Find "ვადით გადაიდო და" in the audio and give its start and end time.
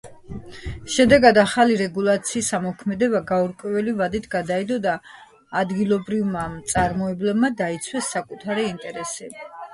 4.01-4.95